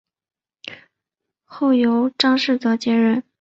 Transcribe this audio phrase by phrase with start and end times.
[1.45, 3.23] 后由张世则接任。